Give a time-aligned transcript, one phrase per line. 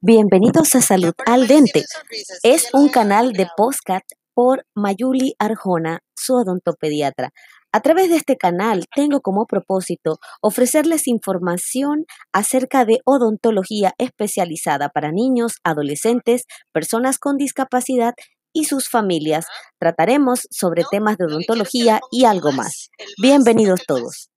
[0.00, 1.82] Bienvenidos a Salud al Dente.
[2.44, 7.30] Es un canal de podcast por Mayuli Arjona, su odontopediatra.
[7.72, 15.10] A través de este canal tengo como propósito ofrecerles información acerca de odontología especializada para
[15.10, 18.14] niños, adolescentes, personas con discapacidad
[18.52, 19.46] y sus familias.
[19.80, 22.90] Trataremos sobre temas de odontología y algo más.
[23.20, 24.30] Bienvenidos todos.